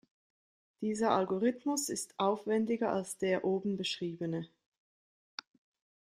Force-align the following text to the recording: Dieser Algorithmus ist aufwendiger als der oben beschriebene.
Dieser 0.81 1.11
Algorithmus 1.11 1.87
ist 1.87 2.15
aufwendiger 2.19 2.91
als 2.91 3.19
der 3.19 3.45
oben 3.45 3.77
beschriebene. 3.77 4.49